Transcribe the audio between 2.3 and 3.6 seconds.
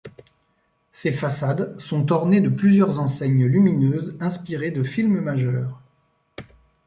de plusieurs enseignes